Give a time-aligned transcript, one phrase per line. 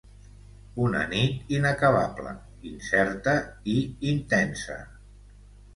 [0.85, 2.33] Una nit inacabable,
[2.71, 3.39] incerta
[3.77, 3.81] i
[4.17, 4.85] intensa.